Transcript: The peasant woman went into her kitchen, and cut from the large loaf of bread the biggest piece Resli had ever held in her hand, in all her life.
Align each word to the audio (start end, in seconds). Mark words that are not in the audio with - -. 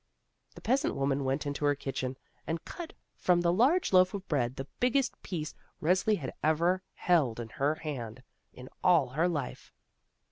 The 0.55 0.61
peasant 0.61 0.95
woman 0.95 1.23
went 1.25 1.45
into 1.45 1.63
her 1.65 1.75
kitchen, 1.75 2.17
and 2.47 2.65
cut 2.65 2.91
from 3.13 3.39
the 3.41 3.53
large 3.53 3.93
loaf 3.93 4.15
of 4.15 4.27
bread 4.27 4.55
the 4.55 4.65
biggest 4.79 5.21
piece 5.21 5.53
Resli 5.79 6.17
had 6.17 6.33
ever 6.43 6.81
held 6.95 7.39
in 7.39 7.49
her 7.49 7.75
hand, 7.75 8.23
in 8.51 8.67
all 8.83 9.09
her 9.09 9.27
life. 9.27 9.71